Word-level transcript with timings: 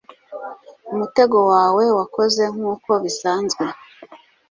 umutego 0.93 1.37
wawe 1.51 1.83
wakoze 1.97 2.43
nkuko 2.53 2.89
bisanzwe 3.03 3.65